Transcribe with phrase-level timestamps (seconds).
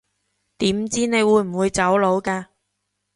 [0.57, 2.47] 點知你會唔會走佬㗎